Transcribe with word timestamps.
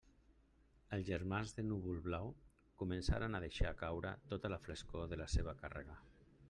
Els 0.95 1.05
germans 1.09 1.53
de 1.57 1.65
Núvol-Blau 1.67 2.33
començaren 2.83 3.37
a 3.37 3.43
deixar 3.47 3.77
caure 3.83 4.17
tota 4.35 4.53
la 4.55 4.61
frescor 4.67 5.11
de 5.15 5.23
la 5.25 5.31
seua 5.37 5.57
càrrega. 5.63 6.03